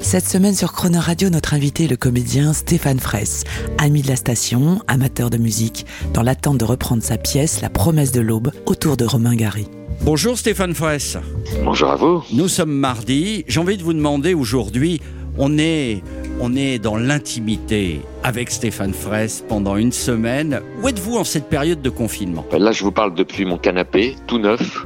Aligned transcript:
Cette 0.00 0.26
semaine 0.26 0.54
sur 0.54 0.72
Croner 0.72 0.98
Radio, 0.98 1.28
notre 1.28 1.54
invité 1.54 1.84
est 1.84 1.88
le 1.88 1.96
comédien 1.96 2.52
Stéphane 2.52 3.00
Fraisse, 3.00 3.44
ami 3.78 4.00
de 4.02 4.08
la 4.08 4.16
station, 4.16 4.80
amateur 4.86 5.28
de 5.28 5.36
musique, 5.36 5.86
dans 6.14 6.22
l'attente 6.22 6.58
de 6.58 6.64
reprendre 6.64 7.02
sa 7.02 7.18
pièce 7.18 7.60
La 7.60 7.68
promesse 7.68 8.12
de 8.12 8.20
l'aube 8.20 8.52
autour 8.64 8.96
de 8.96 9.04
Romain 9.04 9.34
Gary. 9.34 9.68
Bonjour 10.02 10.38
Stéphane 10.38 10.74
Fraisse. 10.74 11.18
Bonjour 11.64 11.90
à 11.90 11.96
vous. 11.96 12.22
Nous 12.32 12.48
sommes 12.48 12.72
mardi. 12.72 13.44
J'ai 13.48 13.60
envie 13.60 13.76
de 13.76 13.82
vous 13.82 13.92
demander 13.92 14.34
aujourd'hui, 14.34 15.00
on 15.36 15.58
est, 15.58 16.02
on 16.40 16.54
est 16.56 16.78
dans 16.78 16.96
l'intimité 16.96 18.00
avec 18.22 18.50
Stéphane 18.50 18.94
Fraisse 18.94 19.44
pendant 19.48 19.76
une 19.76 19.92
semaine. 19.92 20.60
Où 20.82 20.88
êtes-vous 20.88 21.16
en 21.16 21.24
cette 21.24 21.48
période 21.48 21.82
de 21.82 21.90
confinement? 21.90 22.46
Là, 22.52 22.72
je 22.72 22.84
vous 22.84 22.92
parle 22.92 23.14
depuis 23.14 23.44
mon 23.44 23.58
canapé, 23.58 24.16
tout 24.26 24.38
neuf. 24.38 24.84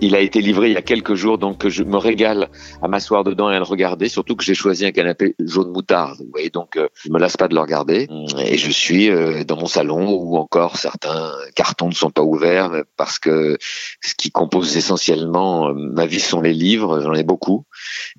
Il 0.00 0.14
a 0.14 0.20
été 0.20 0.40
livré 0.40 0.68
il 0.68 0.74
y 0.74 0.76
a 0.76 0.82
quelques 0.82 1.14
jours, 1.14 1.38
donc 1.38 1.68
je 1.68 1.82
me 1.82 1.96
régale 1.96 2.48
à 2.82 2.88
m'asseoir 2.88 3.24
dedans 3.24 3.50
et 3.50 3.54
à 3.54 3.58
le 3.58 3.64
regarder. 3.64 4.08
Surtout 4.08 4.36
que 4.36 4.44
j'ai 4.44 4.54
choisi 4.54 4.86
un 4.86 4.92
canapé 4.92 5.34
jaune 5.38 5.70
moutarde, 5.70 6.18
vous 6.18 6.30
voyez, 6.30 6.50
donc 6.50 6.76
euh, 6.76 6.88
je 7.04 7.10
me 7.10 7.18
lasse 7.18 7.36
pas 7.36 7.48
de 7.48 7.54
le 7.54 7.60
regarder. 7.60 8.08
Et 8.44 8.58
je 8.58 8.70
suis 8.70 9.10
euh, 9.10 9.44
dans 9.44 9.56
mon 9.56 9.66
salon 9.66 10.10
où 10.10 10.36
encore 10.36 10.76
certains 10.76 11.32
cartons 11.54 11.88
ne 11.88 11.94
sont 11.94 12.10
pas 12.10 12.22
ouverts 12.22 12.82
parce 12.96 13.18
que 13.18 13.58
ce 14.00 14.14
qui 14.14 14.30
compose 14.30 14.76
essentiellement 14.76 15.68
euh, 15.68 15.72
ma 15.74 16.06
vie 16.06 16.20
sont 16.20 16.40
les 16.40 16.54
livres, 16.54 17.00
j'en 17.00 17.14
ai 17.14 17.24
beaucoup. 17.24 17.64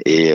Et, 0.05 0.31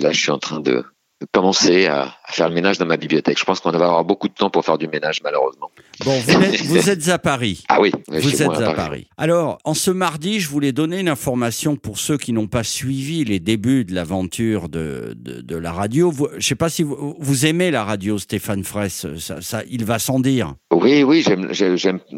là, 0.00 0.12
je 0.12 0.18
suis 0.18 0.30
en 0.30 0.38
train 0.38 0.60
de 0.60 0.84
commencer 1.32 1.86
à, 1.86 2.16
faire 2.34 2.48
le 2.48 2.54
ménage 2.54 2.78
dans 2.78 2.86
ma 2.86 2.96
bibliothèque. 2.96 3.38
Je 3.38 3.44
pense 3.44 3.60
qu'on 3.60 3.70
va 3.70 3.84
avoir 3.84 4.04
beaucoup 4.04 4.28
de 4.28 4.34
temps 4.34 4.50
pour 4.50 4.64
faire 4.64 4.78
du 4.78 4.88
ménage, 4.88 5.20
malheureusement. 5.22 5.70
Bon, 6.04 6.18
vous 6.20 6.30
êtes, 6.30 6.60
vous 6.66 6.90
êtes 6.90 7.08
à 7.08 7.18
Paris. 7.18 7.64
Ah 7.68 7.80
oui, 7.80 7.92
vous 8.08 8.42
êtes 8.42 8.48
moi, 8.48 8.56
à, 8.56 8.70
à 8.70 8.74
Paris. 8.74 8.76
Paris. 8.76 9.06
Alors, 9.16 9.58
en 9.64 9.74
ce 9.74 9.90
mardi, 9.90 10.40
je 10.40 10.48
voulais 10.48 10.72
donner 10.72 11.00
une 11.00 11.08
information 11.08 11.76
pour 11.76 11.98
ceux 11.98 12.18
qui 12.18 12.32
n'ont 12.32 12.46
pas 12.46 12.64
suivi 12.64 13.24
les 13.24 13.40
débuts 13.40 13.84
de 13.84 13.94
l'aventure 13.94 14.68
de, 14.68 15.14
de, 15.16 15.40
de, 15.40 15.56
la 15.56 15.72
radio. 15.72 16.10
Vous, 16.10 16.28
je 16.32 16.36
ne 16.36 16.40
sais 16.40 16.54
pas 16.54 16.68
si 16.68 16.82
vous, 16.82 17.16
vous, 17.18 17.46
aimez 17.46 17.70
la 17.70 17.84
radio, 17.84 18.18
Stéphane 18.18 18.64
Fraisse. 18.64 19.06
Ça, 19.18 19.40
ça, 19.40 19.62
il 19.70 19.84
va 19.84 19.98
sans 19.98 20.20
dire. 20.20 20.54
Oui, 20.72 21.02
oui, 21.02 21.24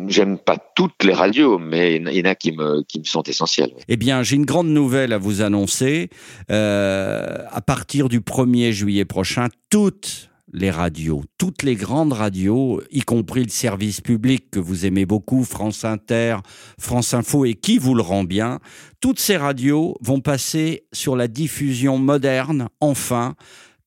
j'aime 0.08 0.38
pas 0.38 0.56
toutes 0.74 1.04
les 1.04 1.12
radios, 1.12 1.58
mais 1.58 1.96
il 1.96 2.08
y 2.08 2.20
en 2.20 2.30
a 2.30 2.34
qui 2.34 2.52
me, 2.52 2.82
qui 2.82 2.98
me 2.98 3.04
sont 3.04 3.22
essentielles. 3.22 3.72
Eh 3.88 3.96
bien, 3.96 4.22
j'ai 4.22 4.36
une 4.36 4.46
grande 4.46 4.68
nouvelle 4.68 5.12
à 5.12 5.18
vous 5.18 5.42
annoncer. 5.42 6.08
Euh, 6.50 7.38
à 7.50 7.60
partir 7.60 8.08
du 8.08 8.20
1er 8.20 8.72
juillet 8.72 9.04
prochain, 9.04 9.48
toutes 9.70 10.03
les 10.52 10.70
radios, 10.70 11.24
toutes 11.36 11.64
les 11.64 11.74
grandes 11.74 12.12
radios, 12.12 12.80
y 12.92 13.00
compris 13.00 13.42
le 13.42 13.50
service 13.50 14.00
public 14.00 14.50
que 14.50 14.60
vous 14.60 14.86
aimez 14.86 15.04
beaucoup, 15.04 15.42
France 15.42 15.84
Inter, 15.84 16.36
France 16.78 17.12
Info 17.12 17.44
et 17.44 17.54
qui 17.54 17.78
vous 17.78 17.94
le 17.94 18.02
rend 18.02 18.22
bien, 18.22 18.60
toutes 19.00 19.18
ces 19.18 19.36
radios 19.36 19.96
vont 20.00 20.20
passer 20.20 20.86
sur 20.92 21.16
la 21.16 21.26
diffusion 21.26 21.98
moderne, 21.98 22.68
enfin, 22.80 23.34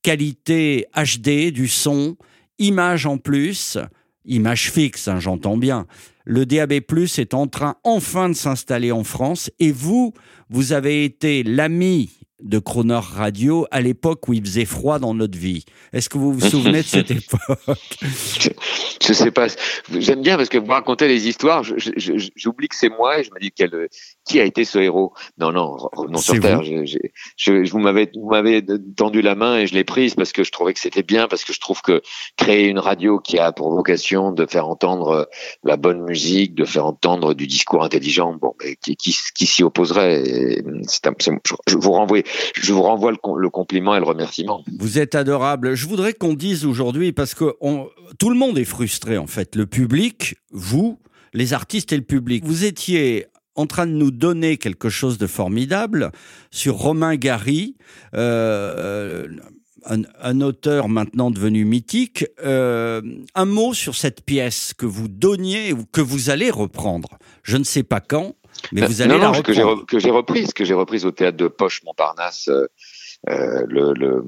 qualité 0.01 0.87
HD 0.93 1.51
du 1.51 1.69
son, 1.69 2.17
image 2.59 3.05
en 3.05 3.17
plus, 3.17 3.77
image 4.25 4.69
fixe, 4.71 5.07
hein, 5.07 5.19
j'entends 5.19 5.57
bien. 5.57 5.87
Le 6.25 6.45
DAB+ 6.45 6.73
est 6.73 7.33
en 7.33 7.47
train 7.47 7.77
enfin 7.85 8.27
de 8.27 8.33
s'installer 8.33 8.91
en 8.91 9.05
France 9.05 9.49
et 9.59 9.71
vous, 9.71 10.13
vous 10.49 10.73
avez 10.73 11.05
été 11.05 11.43
l'ami 11.43 12.09
de 12.41 12.59
Croner 12.59 12.99
Radio 13.01 13.65
à 13.71 13.81
l'époque 13.81 14.27
où 14.27 14.33
il 14.33 14.45
faisait 14.45 14.65
froid 14.65 14.99
dans 14.99 15.13
notre 15.13 15.37
vie. 15.37 15.65
Est-ce 15.91 16.09
que 16.09 16.17
vous 16.17 16.33
vous 16.33 16.47
souvenez 16.47 16.79
de 16.79 16.87
cette 16.87 17.09
époque? 17.11 17.77
Je, 18.39 18.49
je 19.01 19.13
sais 19.13 19.31
pas. 19.31 19.47
J'aime 19.97 20.21
bien 20.21 20.37
parce 20.37 20.49
que 20.49 20.57
vous 20.57 20.67
racontez 20.71 21.07
les 21.07 21.27
histoires. 21.27 21.63
J'oublie 21.63 22.67
que 22.67 22.75
c'est 22.75 22.89
moi 22.89 23.19
et 23.19 23.23
je 23.23 23.31
me 23.33 23.39
dis 23.39 23.51
quel, 23.51 23.87
qui 24.27 24.39
a 24.39 24.43
été 24.43 24.65
ce 24.65 24.77
héros? 24.77 25.13
Non, 25.39 25.51
non, 25.51 25.77
revenons 25.93 26.19
sur 26.19 26.39
terre. 26.39 26.63
Je, 26.63 26.85
je, 26.85 27.63
je, 27.63 27.71
vous 27.71 27.79
m'avez 27.79 28.11
tendu 28.95 29.21
la 29.21 29.35
main 29.35 29.57
et 29.57 29.67
je 29.67 29.73
l'ai 29.73 29.83
prise 29.83 30.13
parce 30.15 30.31
que 30.31 30.43
je 30.43 30.51
trouvais 30.51 30.73
que 30.73 30.79
c'était 30.79 31.03
bien 31.03 31.27
parce 31.27 31.43
que 31.43 31.53
je 31.53 31.59
trouve 31.59 31.81
que 31.81 32.01
créer 32.35 32.67
une 32.67 32.79
radio 32.79 33.19
qui 33.19 33.39
a 33.39 33.51
pour 33.51 33.71
vocation 33.71 34.31
de 34.31 34.45
faire 34.45 34.67
entendre 34.67 35.27
la 35.63 35.77
bonne 35.77 36.03
musique, 36.03 36.53
de 36.53 36.65
faire 36.65 36.85
entendre 36.85 37.33
du 37.33 37.47
discours 37.47 37.83
intelligent, 37.83 38.33
bon, 38.33 38.53
qui, 38.83 38.95
qui, 38.95 39.17
qui 39.35 39.45
s'y 39.47 39.63
opposerait 39.63 40.61
un, 40.65 40.81
Je 41.67 41.77
vous 41.77 41.91
renvoie 41.91 42.21
je 42.53 42.73
vous 42.73 42.81
renvoie 42.81 43.11
le, 43.11 43.49
compliment 43.49 43.95
et 43.95 43.99
le 43.99 44.05
remerciement. 44.05 44.63
Vous 44.79 44.99
êtes 44.99 45.15
adorable. 45.15 45.75
Je 45.75 45.87
voudrais 45.87 46.13
qu'on 46.13 46.33
dise 46.33 46.65
aujourd'hui, 46.65 47.11
parce 47.11 47.33
que 47.33 47.55
tout 48.19 48.29
le 48.29 48.35
monde 48.35 48.57
est 48.57 48.65
frustré 48.65 49.17
en 49.17 49.27
fait, 49.27 49.55
le 49.55 49.65
public, 49.65 50.35
vous, 50.51 50.99
les 51.33 51.53
artistes 51.53 51.91
et 51.93 51.97
le 51.97 52.03
public. 52.03 52.45
Vous 52.45 52.65
étiez 52.65 53.27
en 53.55 53.65
train 53.65 53.87
de 53.87 53.91
nous 53.91 54.11
donner 54.11 54.57
quelque 54.57 54.89
chose 54.89 55.17
de 55.17 55.27
formidable 55.27 56.11
sur 56.51 56.75
Romain 56.75 57.15
Gary, 57.15 57.75
euh, 58.13 59.27
un, 59.85 60.01
un, 60.21 60.41
auteur 60.41 60.89
maintenant 60.89 61.31
devenu 61.31 61.65
mythique. 61.65 62.25
Euh, 62.43 63.01
un 63.35 63.45
mot 63.45 63.73
sur 63.73 63.95
cette 63.95 64.21
pièce 64.21 64.73
que 64.77 64.85
vous 64.85 65.07
donniez 65.07 65.73
ou 65.73 65.85
que 65.85 66.01
vous 66.01 66.29
allez 66.29 66.51
reprendre. 66.51 67.17
Je 67.43 67.57
ne 67.57 67.63
sais 67.63 67.83
pas 67.83 67.99
quand, 67.99 68.35
mais 68.71 68.85
vous 68.85 69.01
allez 69.01 69.13
non, 69.13 69.19
la 69.19 69.31
non, 69.31 69.41
que 69.41 69.53
j'ai 69.53 69.63
reprise, 70.11 70.53
que 70.53 70.65
j'ai 70.65 70.73
reprise 70.73 71.05
au 71.05 71.11
théâtre 71.11 71.37
de 71.37 71.47
Poche 71.47 71.81
Montparnasse. 71.83 72.47
Euh, 72.49 72.67
euh, 73.29 73.65
le, 73.67 73.93
le 73.93 74.23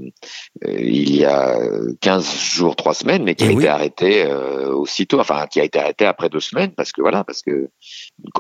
euh, 0.66 0.80
il 0.80 1.16
y 1.16 1.24
a 1.24 1.58
15 2.02 2.36
jours, 2.36 2.76
3 2.76 2.94
semaines, 2.96 3.24
mais 3.24 3.36
qui 3.36 3.46
Eh 3.46 3.50
a 3.50 3.52
oui. 3.52 3.58
été 3.58 3.68
arrêté 3.68 4.26
euh, 4.26 4.74
aussitôt, 4.74 5.20
enfin 5.20 5.46
qui 5.48 5.62
a 5.62 5.64
été 5.64 5.80
arrêté 5.80 6.06
après 6.06 6.30
deux 6.30 6.40
semaines, 6.40 6.72
parce 6.72 6.92
que 6.92 7.02
voilà, 7.02 7.24
parce 7.24 7.44
que 7.44 7.70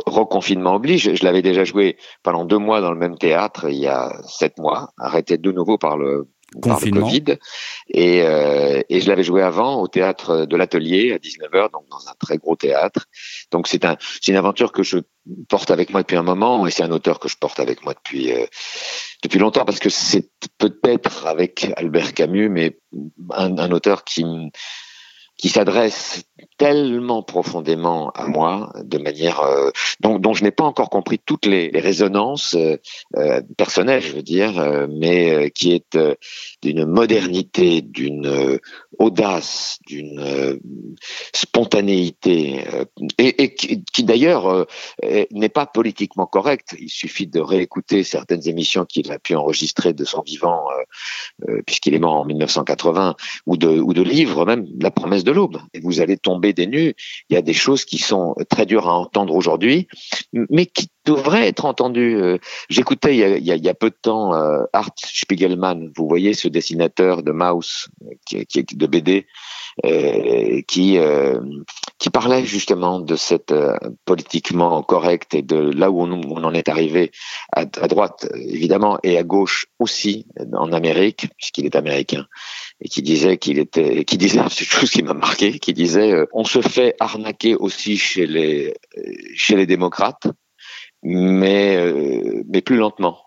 reconfinement 0.05 0.75
oblige. 0.75 1.13
Je 1.13 1.23
l'avais 1.23 1.43
déjà 1.43 1.63
joué 1.63 1.97
pendant 2.23 2.45
deux 2.45 2.57
mois 2.57 2.81
dans 2.81 2.91
le 2.91 2.97
même 2.97 3.17
théâtre 3.17 3.69
il 3.69 3.77
y 3.77 3.87
a 3.87 4.11
sept 4.27 4.57
mois, 4.57 4.89
arrêté 4.97 5.37
de 5.37 5.51
nouveau 5.51 5.77
par 5.77 5.97
le 5.97 6.27
par 6.61 6.79
le. 6.83 6.91
Covid. 6.91 7.37
Et, 7.89 8.21
euh, 8.23 8.81
et 8.89 9.01
je 9.01 9.07
l'avais 9.07 9.23
joué 9.23 9.41
avant 9.41 9.81
au 9.81 9.87
théâtre 9.87 10.45
de 10.45 10.55
l'Atelier 10.55 11.13
à 11.13 11.17
19h, 11.17 11.71
donc 11.71 11.87
dans 11.89 12.07
un 12.07 12.13
très 12.19 12.37
gros 12.37 12.55
théâtre. 12.55 13.05
Donc 13.51 13.67
c'est 13.67 13.85
un, 13.85 13.97
c'est 14.21 14.31
une 14.31 14.37
aventure 14.37 14.71
que 14.71 14.83
je 14.83 14.99
porte 15.47 15.71
avec 15.71 15.91
moi 15.91 16.01
depuis 16.01 16.17
un 16.17 16.23
moment 16.23 16.65
et 16.65 16.71
c'est 16.71 16.83
un 16.83 16.91
auteur 16.91 17.19
que 17.19 17.29
je 17.29 17.37
porte 17.37 17.59
avec 17.59 17.83
moi 17.83 17.93
depuis 17.93 18.31
euh, 18.31 18.45
depuis 19.23 19.39
longtemps 19.39 19.65
parce 19.65 19.79
que 19.79 19.89
c'est 19.89 20.29
peut-être 20.57 21.27
avec 21.27 21.67
Albert 21.75 22.13
Camus, 22.13 22.49
mais 22.49 22.79
un, 23.31 23.57
un 23.57 23.71
auteur 23.71 24.03
qui 24.03 24.25
qui 25.37 25.49
s'adresse 25.49 26.23
tellement 26.57 27.23
profondément 27.23 28.09
à 28.11 28.27
moi, 28.27 28.71
de 28.83 28.97
manière 28.97 29.41
euh, 29.41 29.71
dont, 29.99 30.33
je 30.33 30.43
n'ai 30.43 30.51
pas 30.51 30.63
encore 30.63 30.89
compris 30.89 31.19
toutes 31.19 31.45
les, 31.45 31.69
résonances 31.73 32.55
euh, 32.55 32.77
euh, 33.17 33.41
personnelles, 33.57 34.01
je 34.01 34.13
veux 34.13 34.21
dire, 34.21 34.87
mais 34.89 35.51
qui 35.51 35.71
est 35.71 35.97
d'une 36.61 36.85
modernité, 36.85 37.81
d'une 37.81 38.59
audace, 38.97 39.79
d'une 39.87 40.59
spontanéité, 41.33 42.63
et, 43.17 43.55
qui, 43.55 44.03
d'ailleurs 44.03 44.67
est- 45.01 45.31
n'est 45.31 45.49
pas 45.49 45.65
politiquement 45.65 46.25
correcte. 46.25 46.75
Il 46.79 46.89
suffit 46.89 47.27
de 47.27 47.39
réécouter 47.39 48.03
certaines 48.03 48.47
émissions 48.47 48.85
qu'il 48.85 49.11
a 49.11 49.19
pu 49.19 49.35
enregistrer 49.35 49.93
de 49.93 50.03
son 50.03 50.21
vivant, 50.21 50.65
puisqu'il 51.65 51.93
est 51.93 51.99
mort 51.99 52.15
en 52.15 52.25
1980, 52.25 53.15
ou 53.45 53.57
de, 53.57 54.01
livres 54.01 54.45
même, 54.45 54.65
La 54.79 54.91
promesse 54.91 55.23
de 55.23 55.31
l'aube. 55.31 55.59
Et 55.73 55.79
vous 55.79 56.01
allez 56.01 56.17
des 56.37 56.67
nues. 56.67 56.95
Il 57.29 57.33
y 57.33 57.37
a 57.37 57.41
des 57.41 57.53
choses 57.53 57.85
qui 57.85 57.97
sont 57.97 58.35
très 58.49 58.65
dures 58.65 58.87
à 58.87 58.93
entendre 58.97 59.33
aujourd'hui, 59.35 59.87
mais 60.33 60.65
qui 60.65 60.89
devraient 61.05 61.47
être 61.47 61.65
entendues. 61.65 62.17
Euh, 62.21 62.37
J'écoutais 62.69 63.15
il, 63.15 63.43
y 63.45 63.69
a- 63.69 63.73
peu 63.73 63.89
de 63.89 63.97
temps 64.01 64.33
euh, 64.33 64.63
Art 64.73 64.91
Spiegelman, 64.97 65.91
vous 65.95 66.07
voyez 66.07 66.33
ce 66.33 66.47
dessinateur 66.47 67.23
de 67.23 67.31
Maus, 67.31 67.87
euh, 68.03 68.13
qui, 68.25 68.45
qui 68.45 68.75
de 68.75 68.87
BD, 68.87 69.25
qui 70.67 72.09
parlait 72.11 72.45
justement 72.45 72.99
de 72.99 73.15
cette 73.15 73.53
politiquement 74.05 74.83
correct 74.83 75.33
et 75.33 75.41
de 75.41 75.57
là 75.57 75.89
où 75.89 76.01
on, 76.01 76.43
en 76.43 76.53
est 76.53 76.67
arrivé 76.67 77.11
à 77.53 77.65
droite 77.65 78.27
évidemment 78.35 78.99
et 79.03 79.17
à 79.17 79.23
gauche 79.23 79.67
aussi 79.79 80.25
en 80.53 80.71
Amérique 80.73 81.27
puisqu'il 81.37 81.65
est 81.65 81.75
américain 81.75 82.25
et 82.81 82.89
qui 82.89 83.01
disait 83.01 83.37
qu'il 83.37 83.59
était 83.59 84.05
qui 84.05 84.17
disait 84.17 84.39
c'est 84.49 84.65
une 84.65 84.71
chose 84.71 84.91
qui 84.91 85.03
m'a 85.03 85.13
marqué 85.13 85.59
qui 85.59 85.73
disait 85.73 86.11
euh, 86.11 86.25
on 86.33 86.43
se 86.43 86.61
fait 86.61 86.95
arnaquer 86.99 87.55
aussi 87.55 87.97
chez 87.97 88.25
les 88.25 88.73
euh, 88.97 89.01
chez 89.35 89.55
les 89.55 89.65
démocrates 89.65 90.27
mais 91.03 91.75
euh, 91.77 92.43
mais 92.47 92.61
plus 92.61 92.77
lentement 92.77 93.19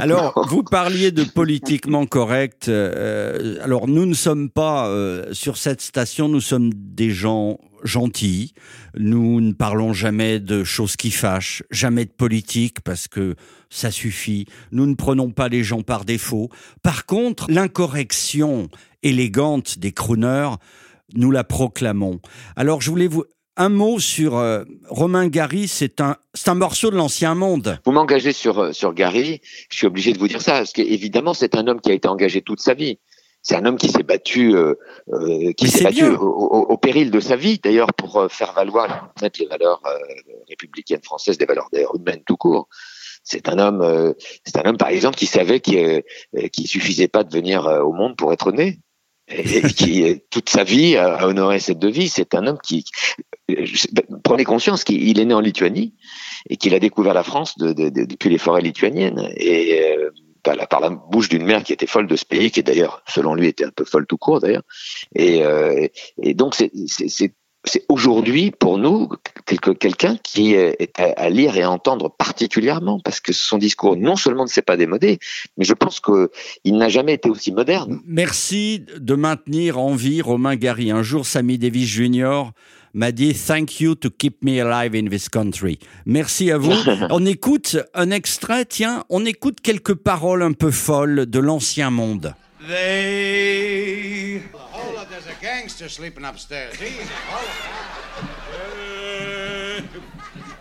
Alors, 0.00 0.46
vous 0.48 0.62
parliez 0.62 1.10
de 1.10 1.24
politiquement 1.24 2.06
correct. 2.06 2.68
euh, 2.68 3.56
alors, 3.62 3.88
nous 3.88 4.06
ne 4.06 4.14
sommes 4.14 4.50
pas 4.50 4.88
euh, 4.88 5.26
sur 5.32 5.56
cette 5.56 5.80
station, 5.80 6.28
nous 6.28 6.40
sommes 6.40 6.72
des 6.74 7.10
gens 7.10 7.58
gentils. 7.84 8.54
Nous 8.96 9.40
ne 9.40 9.52
parlons 9.52 9.92
jamais 9.92 10.40
de 10.40 10.64
choses 10.64 10.96
qui 10.96 11.10
fâchent, 11.10 11.62
jamais 11.70 12.04
de 12.04 12.10
politique 12.10 12.80
parce 12.80 13.08
que 13.08 13.36
ça 13.70 13.90
suffit. 13.90 14.46
Nous 14.72 14.86
ne 14.86 14.94
prenons 14.94 15.30
pas 15.30 15.48
les 15.48 15.62
gens 15.62 15.82
par 15.82 16.04
défaut. 16.04 16.48
Par 16.82 17.06
contre, 17.06 17.50
l'incorrection 17.50 18.68
élégante 19.02 19.78
des 19.78 19.92
crooners, 19.92 20.56
nous 21.14 21.30
la 21.30 21.44
proclamons. 21.44 22.20
Alors, 22.56 22.80
je 22.80 22.90
voulais 22.90 23.06
vous 23.06 23.24
un 23.58 23.68
mot 23.68 23.98
sur 23.98 24.38
euh, 24.38 24.64
Romain 24.88 25.28
Gary, 25.28 25.68
c'est 25.68 26.00
un, 26.00 26.16
un 26.46 26.54
morceau 26.54 26.90
de 26.90 26.96
l'ancien 26.96 27.34
monde. 27.34 27.78
Vous 27.84 27.92
m'engagez 27.92 28.32
sur, 28.32 28.58
euh, 28.58 28.72
sur 28.72 28.94
Gary, 28.94 29.40
je 29.70 29.76
suis 29.76 29.86
obligé 29.86 30.12
de 30.12 30.18
vous 30.18 30.28
dire 30.28 30.40
ça, 30.40 30.52
parce 30.52 30.72
qu'évidemment, 30.72 31.34
c'est 31.34 31.54
un 31.56 31.66
homme 31.66 31.80
qui 31.80 31.90
a 31.90 31.94
été 31.94 32.08
engagé 32.08 32.40
toute 32.40 32.60
sa 32.60 32.74
vie. 32.74 32.98
C'est 33.42 33.54
un 33.56 33.64
homme 33.66 33.76
qui 33.76 33.88
s'est 33.88 34.02
battu, 34.02 34.54
euh, 34.54 34.74
euh, 35.12 35.52
qui 35.52 35.68
s'est 35.68 35.84
battu 35.84 36.04
au, 36.06 36.22
au- 36.26 36.66
au 36.72 36.76
péril 36.76 37.10
de 37.10 37.20
sa 37.20 37.36
vie, 37.36 37.58
d'ailleurs, 37.62 37.92
pour 37.94 38.26
faire 38.30 38.52
valoir 38.52 39.12
les 39.38 39.46
valeurs 39.46 39.80
républicaines 40.48 41.02
françaises, 41.02 41.38
des 41.38 41.46
valeurs 41.46 41.68
d'ailleurs 41.72 41.94
humaines 41.94 42.22
tout 42.26 42.36
court. 42.36 42.68
C'est 43.22 43.48
un 43.48 43.58
homme, 43.58 44.14
c'est 44.44 44.56
un 44.56 44.68
homme 44.68 44.76
par 44.76 44.88
exemple 44.88 45.16
qui 45.16 45.26
savait 45.26 45.60
qu'il 45.60 46.02
qu'il 46.52 46.66
suffisait 46.66 47.08
pas 47.08 47.24
de 47.24 47.32
venir 47.32 47.64
au 47.84 47.92
monde 47.92 48.16
pour 48.16 48.32
être 48.32 48.52
né, 48.52 48.80
et, 49.28 49.62
qui 49.62 50.22
toute 50.30 50.48
sa 50.48 50.64
vie 50.64 50.96
a, 50.96 51.26
honoré 51.26 51.60
cette 51.60 51.78
devise. 51.78 52.14
C'est 52.14 52.34
un 52.34 52.46
homme 52.46 52.58
qui, 52.62 52.84
prenez 54.22 54.44
conscience 54.44 54.84
qu'il 54.84 55.18
est 55.18 55.24
né 55.24 55.34
en 55.34 55.40
Lituanie 55.40 55.94
et 56.50 56.56
qu'il 56.56 56.74
a 56.74 56.78
découvert 56.78 57.14
la 57.14 57.22
France 57.22 57.56
de- 57.58 57.72
de- 57.72 57.88
de- 57.88 58.04
depuis 58.04 58.30
les 58.30 58.38
forêts 58.38 58.62
lituaniennes 58.62 59.30
et 59.36 59.80
euh, 59.82 60.10
par 60.42 60.80
la, 60.80 60.90
bouche 60.90 61.28
d'une 61.28 61.44
mère 61.44 61.62
qui 61.62 61.72
était 61.72 61.86
folle 61.86 62.06
de 62.06 62.16
ce 62.16 62.24
pays, 62.24 62.50
qui 62.50 62.62
d'ailleurs, 62.62 63.02
selon 63.06 63.34
lui, 63.34 63.48
était 63.48 63.64
un 63.64 63.70
peu 63.70 63.84
folle 63.84 64.06
tout 64.06 64.16
court 64.16 64.40
d'ailleurs. 64.40 64.62
Et, 65.14 65.42
euh, 65.42 65.86
donc 66.34 66.54
c'est 66.54 67.84
aujourd'hui 67.88 68.50
pour 68.50 68.78
nous 68.78 69.10
quelqu'un 69.78 70.16
qui 70.22 70.54
est 70.54 70.90
à, 70.98 71.28
lire 71.28 71.56
et 71.56 71.62
à 71.62 71.70
entendre 71.70 72.08
particulièrement 72.08 72.98
parce 73.00 73.20
que 73.20 73.32
son 73.32 73.58
discours 73.58 73.96
non 73.96 74.16
seulement 74.16 74.44
ne 74.44 74.48
s'est 74.48 74.62
pas 74.62 74.76
démodé, 74.76 75.18
mais 75.56 75.64
je 75.64 75.74
pense 75.74 76.00
que 76.00 76.30
il 76.64 76.76
n'a 76.78 76.88
jamais 76.88 77.14
été 77.14 77.28
aussi 77.28 77.52
moderne. 77.52 78.00
Merci 78.06 78.84
de 78.98 79.14
maintenir 79.14 79.78
en 79.78 79.94
vie 79.94 80.22
Romain 80.22 80.56
Gary. 80.56 80.90
Un 80.90 81.02
jour, 81.02 81.26
Sammy 81.26 81.58
Davis 81.58 81.88
Jr. 81.88 82.52
m'a 82.98 83.12
dit 83.12 83.32
Thank 83.32 83.80
you 83.80 83.94
to 83.94 84.10
keep 84.10 84.42
me 84.42 84.60
alive 84.60 84.94
in 84.94 85.08
this 85.08 85.28
country. 85.28 85.78
Merci 86.04 86.50
à 86.50 86.58
vous. 86.58 86.72
on 87.10 87.24
écoute 87.24 87.76
un 87.94 88.10
extrait, 88.10 88.64
tiens, 88.64 89.04
on 89.08 89.24
écoute 89.24 89.60
quelques 89.62 89.94
paroles 89.94 90.42
un 90.42 90.52
peu 90.52 90.70
folles 90.70 91.26
de 91.26 91.38
l'ancien 91.38 91.90
monde. 91.90 92.34
They. 92.66 94.42
Hold 94.72 94.98
up, 94.98 95.08
there's 95.08 95.26
a 95.26 95.40
gangster 95.40 95.88
sleeping 95.88 96.24
upstairs. 96.24 96.74
Easy. 96.82 96.98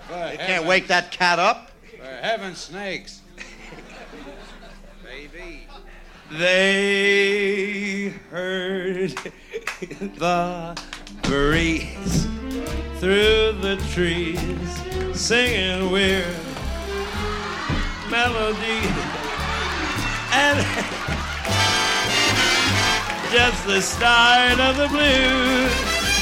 You 0.09 0.37
can't 0.37 0.65
wake 0.65 0.87
that 0.87 1.11
cat 1.11 1.39
up. 1.39 1.71
For 1.97 2.05
heaven's 2.21 2.59
snakes. 2.59 3.21
Baby. 5.03 5.67
They 6.31 8.13
heard 8.29 9.15
the 9.81 10.75
breeze 11.23 12.27
through 12.99 13.53
the 13.61 13.77
trees 13.93 14.39
singing 15.13 15.91
weird 15.91 16.25
melody 18.09 18.81
and 20.33 20.57
just 23.31 23.65
the 23.67 23.81
start 23.81 24.59
of 24.59 24.77
the 24.77 24.87
blues. 24.89 25.71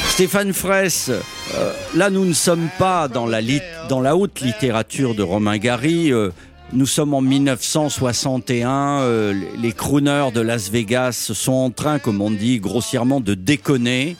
Stéphane 0.09 0.53
Fraisse, 0.53 1.09
euh, 1.09 1.73
là 1.95 2.09
nous 2.09 2.25
ne 2.25 2.33
sommes 2.33 2.69
pas 2.79 3.07
dans 3.07 3.25
la, 3.25 3.41
lit- 3.41 3.61
dans 3.89 3.99
la 4.01 4.15
haute 4.15 4.39
littérature 4.41 5.13
de 5.13 5.23
Romain 5.23 5.57
Gary. 5.57 6.11
euh, 6.11 6.29
nous 6.73 6.85
sommes 6.85 7.13
en 7.13 7.21
1961. 7.21 9.01
euh, 9.01 9.33
les- 9.61 9.71
crooners 9.73 10.29
de 10.33 10.41
Las 10.41 10.69
Vegas 10.69 11.31
sont 11.33 11.53
en 11.53 11.69
train, 11.71 11.99
comme 11.99 12.21
on 12.21 12.31
dit 12.31 12.59
grossièrement, 12.59 13.19
de 13.21 13.33
déconner. 13.33 14.15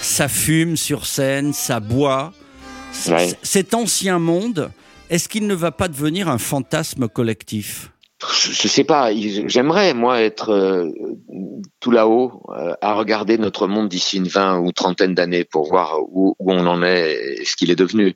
Ça 0.00 0.28
fume 0.28 0.76
sur 0.76 1.06
scène, 1.06 1.52
ça 1.52 1.80
boit. 1.80 2.32
Ouais. 3.08 3.32
Cet 3.42 3.74
ancien 3.74 4.18
monde, 4.18 4.70
est-ce 5.10 5.28
qu'il 5.28 5.46
ne 5.46 5.54
va 5.54 5.70
pas 5.72 5.88
devenir 5.88 6.28
un 6.28 6.38
fantasme 6.38 7.08
collectif? 7.08 7.90
Je, 8.20 8.50
je 8.52 8.66
sais 8.68 8.82
pas, 8.84 9.10
j'aimerais 9.14 9.94
moi 9.94 10.20
être 10.22 10.50
euh, 10.50 10.88
tout 11.78 11.92
là-haut 11.92 12.42
euh, 12.48 12.72
à 12.80 12.94
regarder 12.94 13.38
notre 13.38 13.68
monde 13.68 13.88
d'ici 13.88 14.16
une 14.16 14.26
vingt 14.26 14.58
ou 14.58 14.72
trentaine 14.72 15.14
d'années 15.14 15.44
pour 15.44 15.68
voir 15.68 15.98
où, 16.10 16.34
où 16.40 16.52
on 16.52 16.66
en 16.66 16.82
est 16.82 17.12
et 17.40 17.44
ce 17.44 17.54
qu'il 17.54 17.70
est 17.70 17.76
devenu. 17.76 18.14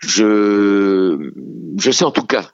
Je, 0.00 1.32
je 1.78 1.90
sais 1.90 2.04
en 2.04 2.10
tout 2.10 2.26
cas 2.26 2.50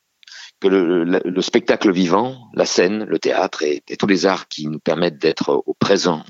que 0.64 0.68
le, 0.68 1.04
le- 1.04 1.20
le 1.24 1.42
spectacle 1.42 1.92
vivant, 1.92 2.48
la 2.54 2.64
scène, 2.64 3.04
le 3.04 3.18
théâtre 3.18 3.62
et, 3.62 3.82
tous 3.98 4.06
les 4.06 4.24
arts 4.24 4.48
qui 4.48 4.66
nous 4.66 4.78
permettent 4.78 5.18
d'être 5.18 5.62
au 5.66 5.74
présent 5.74 6.22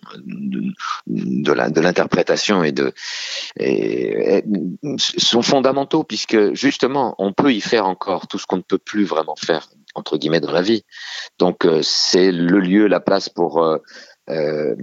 de, 1.07 1.53
l'interprétation 1.81 2.65
et 2.65 2.73
de 2.73 2.93
et- 3.61 4.43
sont 4.99 5.43
fondamentaux 5.43 6.03
puisque 6.03 6.53
justement 6.55 7.15
on 7.19 7.33
peut 7.33 7.53
y 7.53 7.61
faire 7.61 7.87
encore 7.87 8.27
tout 8.27 8.39
ce 8.39 8.47
qu'on 8.47 8.57
ne 8.57 8.63
peut 8.63 8.79
plus 8.79 9.05
vraiment 9.05 9.37
faire 9.37 9.69
entre 9.95 10.19
guillemets 10.19 10.41
dans 10.41 10.51
la 10.53 10.63
vie. 10.63 10.85
Donc 11.39 11.65
euh, 11.65 11.81
c'est 11.83 12.33
le 12.33 12.59
lieu, 12.59 12.89
la 12.89 12.99
place 13.01 13.29
pour 13.29 13.63
euh, 13.63 13.79
euh, 14.31 14.75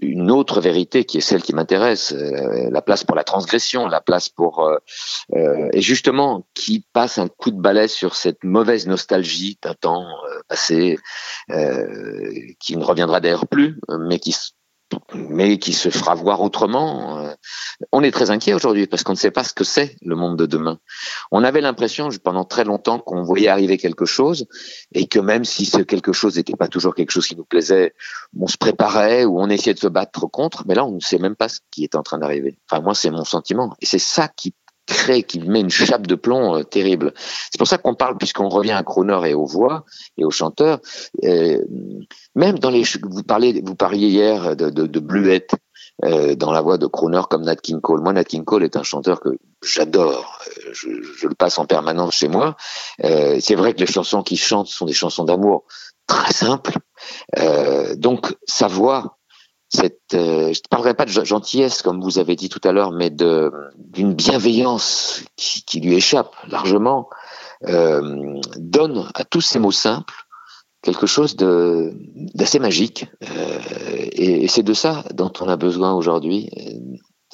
une 0.00 0.30
autre 0.30 0.60
vérité 0.60 1.04
qui 1.04 1.18
est 1.18 1.22
celle 1.22 1.42
qui 1.42 1.54
m'intéresse, 1.54 2.12
euh, 2.12 2.70
la 2.70 2.82
place 2.82 3.04
pour 3.04 3.16
la 3.16 3.24
transgression, 3.24 3.86
la 3.86 4.00
place 4.00 4.28
pour 4.28 4.60
euh, 4.60 4.78
euh, 5.34 5.68
et 5.72 5.82
justement 5.82 6.46
qui 6.54 6.84
passe 6.92 7.18
un 7.18 7.28
coup 7.28 7.50
de 7.50 7.60
balai 7.60 7.88
sur 7.88 8.14
cette 8.14 8.44
mauvaise 8.44 8.86
nostalgie 8.86 9.58
d'un 9.62 9.74
temps 9.74 10.06
euh, 10.06 10.40
passé 10.48 10.98
euh, 11.50 12.30
qui 12.60 12.76
ne 12.76 12.84
reviendra 12.84 13.20
d'ailleurs 13.20 13.46
plus, 13.46 13.78
mais 14.00 14.18
qui 14.18 14.34
mais 15.14 15.58
qui 15.58 15.72
se 15.72 15.90
fera 15.90 16.14
voir 16.14 16.40
autrement. 16.40 17.18
Euh, 17.18 17.34
On 17.92 18.02
est 18.02 18.10
très 18.10 18.30
inquiet 18.30 18.54
aujourd'hui 18.54 18.86
parce 18.86 19.02
qu'on 19.02 19.12
ne 19.12 19.18
sait 19.18 19.30
pas 19.30 19.44
ce 19.44 19.52
que 19.52 19.64
c'est 19.64 19.96
le 20.02 20.16
monde 20.16 20.36
de 20.38 20.46
demain. 20.46 20.78
On 21.30 21.44
avait 21.44 21.60
l'impression 21.60 22.08
pendant 22.22 22.44
très 22.44 22.64
longtemps 22.64 22.98
qu'on 22.98 23.22
voyait 23.22 23.48
arriver 23.48 23.78
quelque 23.78 24.04
chose 24.04 24.46
et 24.92 25.06
que 25.06 25.18
même 25.18 25.44
si 25.44 25.64
ce 25.66 25.78
quelque 25.78 26.12
chose 26.12 26.36
n'était 26.36 26.56
pas 26.56 26.68
toujours 26.68 26.94
quelque 26.94 27.10
chose 27.10 27.26
qui 27.26 27.36
nous 27.36 27.44
plaisait, 27.44 27.94
on 28.38 28.46
se 28.46 28.56
préparait 28.56 29.24
ou 29.24 29.40
on 29.40 29.48
essayait 29.48 29.74
de 29.74 29.78
se 29.78 29.88
battre 29.88 30.26
contre, 30.26 30.64
mais 30.66 30.74
là 30.74 30.84
on 30.84 30.92
ne 30.92 31.00
sait 31.00 31.18
même 31.18 31.36
pas 31.36 31.48
ce 31.48 31.60
qui 31.70 31.84
est 31.84 31.94
en 31.94 32.02
train 32.02 32.18
d'arriver. 32.18 32.58
Enfin 32.70 32.82
moi 32.82 32.94
c'est 32.94 33.10
mon 33.10 33.24
sentiment 33.24 33.74
et 33.80 33.86
c'est 33.86 33.98
ça 33.98 34.28
qui 34.28 34.54
crée, 34.88 35.22
qui 35.22 35.38
met 35.40 35.60
une 35.60 35.70
chape 35.70 36.06
de 36.06 36.16
plomb 36.16 36.56
euh, 36.56 36.64
terrible. 36.64 37.12
C'est 37.50 37.58
pour 37.58 37.68
ça 37.68 37.78
qu'on 37.78 37.94
parle, 37.94 38.16
puisqu'on 38.16 38.48
revient 38.48 38.72
à 38.72 38.82
Croner 38.82 39.20
et 39.30 39.34
aux 39.34 39.46
voix 39.46 39.84
et 40.16 40.24
aux 40.24 40.30
chanteurs, 40.30 40.80
euh, 41.24 41.62
même 42.34 42.58
dans 42.58 42.70
les, 42.70 42.82
vous 43.02 43.22
parlez, 43.22 43.62
vous 43.64 43.74
parliez 43.74 44.08
hier 44.08 44.56
de, 44.56 44.70
de, 44.70 44.86
de 44.86 45.00
Bluette, 45.00 45.52
euh, 46.04 46.34
dans 46.34 46.52
la 46.52 46.60
voix 46.60 46.78
de 46.78 46.86
Croner 46.86 47.22
comme 47.28 47.44
Nat 47.44 47.56
King 47.56 47.80
Cole. 47.80 48.00
Moi, 48.00 48.12
Nat 48.12 48.24
King 48.24 48.44
Cole 48.44 48.64
est 48.64 48.76
un 48.76 48.82
chanteur 48.82 49.20
que 49.20 49.30
j'adore. 49.64 50.38
Euh, 50.46 50.72
Je, 50.72 50.88
je 51.20 51.26
le 51.26 51.34
passe 51.34 51.58
en 51.58 51.66
permanence 51.66 52.14
chez 52.14 52.28
moi. 52.28 52.56
Euh, 53.04 53.38
c'est 53.40 53.56
vrai 53.56 53.74
que 53.74 53.80
les 53.80 53.86
chansons 53.86 54.22
qu'il 54.22 54.38
chante 54.38 54.68
sont 54.68 54.86
des 54.86 54.92
chansons 54.92 55.24
d'amour 55.24 55.64
très 56.06 56.32
simples. 56.32 56.78
Donc, 57.96 58.34
sa 58.46 58.66
voix, 58.66 59.17
euh, 59.76 60.52
je 60.52 60.60
ne 60.60 60.68
parlerai 60.70 60.94
pas 60.94 61.04
de 61.04 61.10
gentillesse 61.10 61.82
comme 61.82 62.00
vous 62.00 62.18
avez 62.18 62.36
dit 62.36 62.48
tout 62.48 62.60
à 62.64 62.72
l'heure, 62.72 62.92
mais 62.92 63.10
d'une 63.10 64.14
bienveillance 64.14 65.22
qui, 65.36 65.80
lui 65.80 65.94
échappe 65.94 66.34
largement, 66.48 67.08
euh, 67.66 68.40
donne 68.56 69.10
à 69.14 69.24
tous 69.24 69.40
ces 69.40 69.58
mots 69.58 69.72
simples 69.72 70.14
quelque 70.82 71.06
chose 71.06 71.36
d'assez 71.36 72.58
magique. 72.58 73.06
Euh, 73.22 73.58
et 74.12 74.48
c'est 74.48 74.62
de 74.62 74.74
ça 74.74 75.04
dont 75.12 75.32
on 75.40 75.48
a 75.48 75.56
besoin 75.56 75.92
aujourd'hui. 75.92 76.50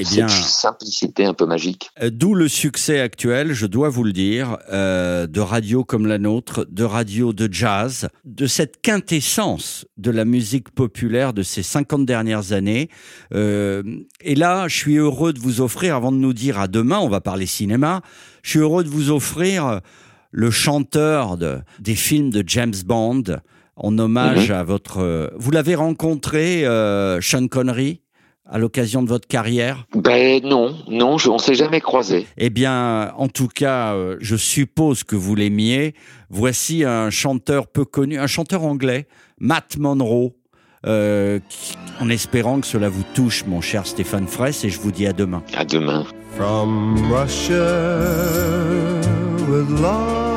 Euh, 0.01 0.05
Eh 0.09 0.15
bien, 0.15 0.29
Cette 0.29 0.45
simplicité 0.47 1.25
un 1.25 1.35
peu 1.35 1.47
magique. 1.47 1.91
Euh, 2.03 2.11
D'où 2.11 2.35
le 2.35 2.49
succès 2.49 3.01
actuel, 3.01 3.53
je 3.53 3.67
dois 3.67 3.89
vous 3.89 4.05
le 4.05 4.13
dire, 4.13 4.59
euh, 4.73 5.27
de 5.27 5.41
radios 5.41 5.85
comme 5.85 6.07
la 6.07 6.19
nôtre, 6.19 6.67
de 6.71 6.85
radios 6.85 7.33
de 7.33 7.53
jazz, 7.53 8.09
de 8.25 8.47
cette 8.47 8.81
quintessence 8.83 9.87
de 9.97 10.11
la 10.11 10.25
musique 10.25 10.71
populaire 10.71 11.33
de 11.33 11.43
ces 11.43 11.63
50 11.63 12.07
dernières 12.07 12.53
années. 12.53 12.89
Euh, 13.35 13.83
et 14.21 14.35
là, 14.35 14.69
je 14.69 14.77
suis 14.77 14.97
heureux 14.97 15.33
de 15.33 15.41
vous 15.41 15.61
offrir, 15.61 15.95
avant 15.95 16.13
de 16.13 16.19
nous 16.19 16.33
dire 16.33 16.59
à 16.59 16.69
demain, 16.69 16.99
on 16.99 17.09
va 17.09 17.21
parler 17.21 17.47
cinéma, 17.47 18.03
je 18.43 18.51
suis 18.51 18.59
heureux 18.61 18.85
de 18.85 18.89
vous 18.89 19.11
offrir 19.11 19.81
le 20.31 20.51
chanteur 20.51 21.37
de, 21.37 21.59
des 21.79 21.95
films 21.95 22.31
de 22.31 22.43
James 22.47 22.75
Bond 22.85 23.23
en 23.77 23.99
hommage 23.99 24.51
à 24.51 24.63
votre... 24.63 25.33
Vous 25.37 25.51
l'avez 25.51 25.75
rencontré, 25.75 26.67
euh, 26.67 27.21
Sean 27.21 27.49
Connery? 27.49 28.01
À 28.47 28.59
l'occasion 28.59 29.03
de 29.03 29.09
votre 29.09 29.27
carrière 29.27 29.87
Ben 29.95 30.43
non, 30.45 30.77
non, 30.89 31.17
je, 31.19 31.31
on 31.31 31.39
s'est 31.39 31.55
jamais 31.55 31.81
croisés. 31.81 32.27
Eh 32.37 32.51
bien, 32.51 33.13
en 33.17 33.29
tout 33.29 33.49
cas, 33.49 33.95
euh, 33.95 34.17
je 34.21 34.37
suppose 34.37 35.03
que 35.03 35.17
vous 35.17 35.35
l'aimiez. 35.35 35.95
Voici 36.31 36.85
un 36.85 37.09
chanteur 37.11 37.67
peu 37.69 37.85
connu, 37.87 38.19
un 38.19 38.27
chanteur 38.27 38.63
anglais, 38.65 39.07
Matt 39.39 39.79
Monroe, 39.79 40.33
euh, 40.87 41.39
qui- 41.49 41.75
en 42.01 42.11
espérant 42.11 42.61
que 42.61 42.67
cela 42.67 42.89
vous 42.91 43.05
touche, 43.15 43.45
mon 43.47 43.61
cher 43.63 43.87
Stéphane 43.87 44.27
Fraisse, 44.27 44.65
et 44.65 44.69
je 44.69 44.79
vous 44.79 44.93
dis 44.93 45.07
à 45.07 45.13
demain. 45.15 45.43
À 45.57 45.65
demain. 45.65 46.05
From 46.37 46.97
Russia 47.11 47.65
with 49.49 49.71
love, 49.81 50.35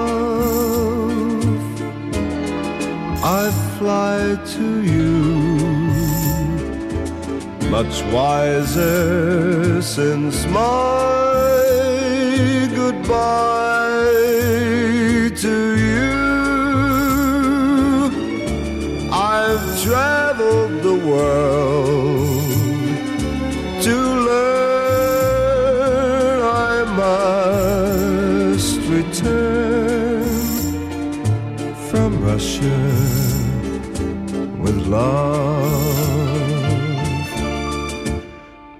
I 3.24 3.50
fly 3.78 4.38
to 4.56 4.84
you. 4.90 5.57
Much 7.69 8.01
wiser 8.13 9.81
since 9.81 10.45
my 10.47 10.63
goodbye 12.74 14.07
to 15.36 15.55
you. 15.77 16.13
I've 19.12 19.81
traveled 19.83 20.81
the 20.81 20.95
world 21.12 22.41
to 23.83 23.95
learn 24.27 25.67
I 26.71 26.83
must 28.55 28.79
return 28.89 30.24
from 31.89 32.09
Russia 32.24 32.79
with 34.63 34.77
love. 34.88 35.26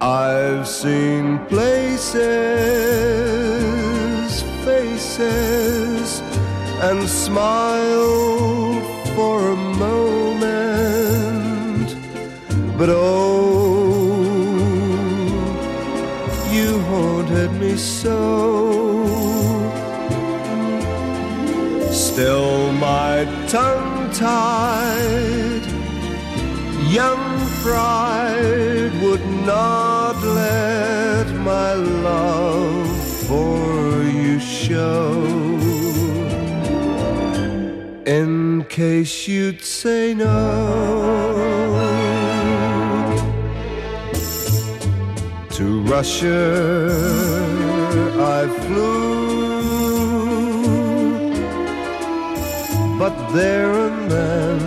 I've 0.08 0.66
seen 0.66 1.38
places, 1.48 2.16
faces, 4.64 6.22
and 6.80 7.10
smiled 7.10 8.86
for 9.16 9.50
a 9.52 9.56
moment, 9.86 10.38
but 12.78 12.88
oh, 12.90 14.24
you 16.54 16.80
haunted 16.84 17.52
me 17.60 17.76
so. 17.76 18.18
Still, 21.92 22.72
my 22.72 23.26
tongue 23.50 24.10
tied, 24.14 25.66
young 26.90 27.38
pride 27.62 28.94
would 29.02 29.26
not 29.46 29.97
let 31.18 31.34
my 31.56 31.74
love 31.74 32.90
for 33.28 34.04
you 34.04 34.40
show. 34.40 35.02
In 38.06 38.64
case 38.70 39.28
you'd 39.28 39.64
say 39.64 40.14
no. 40.14 40.36
To 45.58 45.66
Russia 45.96 46.44
I 48.38 48.42
flew, 48.64 49.58
but 53.02 53.16
there 53.38 53.74
and 53.88 54.00
then 54.12 54.60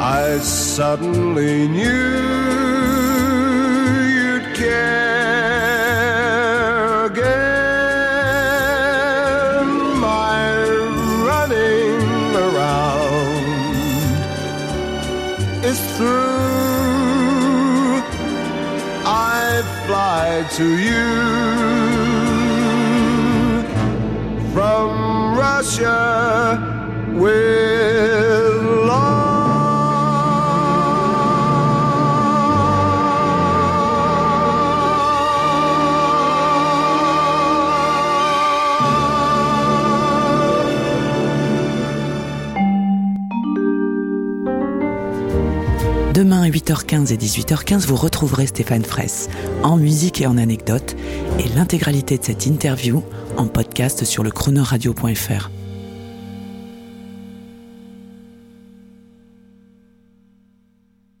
I 0.00 0.38
suddenly 0.38 1.68
knew 1.68 2.85
again. 8.26 9.66
My 10.00 10.42
running 11.28 12.34
around 12.46 13.44
is 15.64 15.78
through. 15.96 16.26
I 19.08 19.62
fly 19.86 20.44
to 20.58 20.66
you 20.88 21.06
from 24.52 24.88
Russia 25.38 26.25
Demain 46.16 46.44
à 46.44 46.48
8h15 46.48 47.12
et 47.12 47.18
18h15, 47.18 47.86
vous 47.88 47.94
retrouverez 47.94 48.46
Stéphane 48.46 48.86
Fraisse 48.86 49.28
en 49.62 49.76
musique 49.76 50.22
et 50.22 50.26
en 50.26 50.38
anecdotes 50.38 50.96
et 51.38 51.46
l'intégralité 51.54 52.16
de 52.16 52.24
cette 52.24 52.46
interview 52.46 53.02
en 53.36 53.46
podcast 53.48 54.02
sur 54.06 54.22
le 54.22 54.30
chronoradio.fr. 54.30 55.50